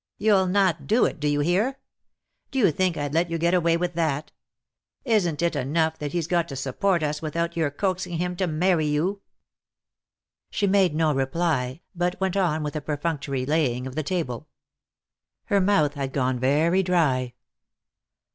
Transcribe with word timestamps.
You'll 0.17 0.47
not 0.47 0.87
do 0.87 1.05
it, 1.05 1.19
do 1.19 1.27
you 1.27 1.41
hear? 1.41 1.77
D'you 2.49 2.71
think 2.71 2.97
I'd 2.97 3.13
let 3.13 3.29
you 3.29 3.37
get 3.37 3.53
away 3.53 3.77
with 3.77 3.93
that? 3.93 4.31
Isn't 5.05 5.43
it 5.43 5.55
enough 5.55 5.99
that 5.99 6.11
he's 6.11 6.25
got 6.25 6.47
to 6.47 6.55
support 6.55 7.03
us, 7.03 7.21
without 7.21 7.55
your 7.55 7.69
coaxing 7.69 8.17
him 8.17 8.35
to 8.37 8.47
marry 8.47 8.87
you?" 8.87 9.21
She 10.49 10.65
made 10.65 10.95
no 10.95 11.13
reply, 11.13 11.81
but 11.93 12.19
went 12.19 12.35
on 12.35 12.63
with 12.63 12.75
a 12.75 12.81
perfunctory 12.81 13.45
laying 13.45 13.85
of 13.85 13.93
the 13.93 14.01
table. 14.01 14.47
Her 15.45 15.61
mouth 15.61 15.93
had 15.93 16.13
gone 16.13 16.39
very 16.39 16.81
dry. 16.81 17.35